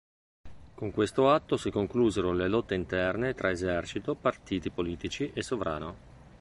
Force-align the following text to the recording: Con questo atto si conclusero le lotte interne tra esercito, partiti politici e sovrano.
Con 0.73 0.89
questo 0.89 1.29
atto 1.29 1.57
si 1.57 1.69
conclusero 1.69 2.33
le 2.33 2.47
lotte 2.47 2.73
interne 2.73 3.35
tra 3.35 3.51
esercito, 3.51 4.15
partiti 4.15 4.71
politici 4.71 5.29
e 5.31 5.43
sovrano. 5.43 5.95